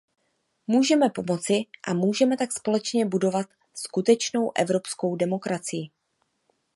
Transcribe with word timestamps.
Můžeme 0.67 1.09
pomoci, 1.09 1.65
a 1.87 1.93
můžeme 1.93 2.37
tak 2.37 2.51
společně 2.51 3.05
budovat 3.05 3.45
skutečnou 3.73 4.51
evropskou 4.55 5.15
demokracii. 5.15 5.89